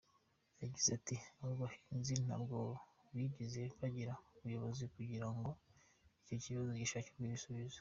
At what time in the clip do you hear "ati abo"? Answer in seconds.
0.97-1.53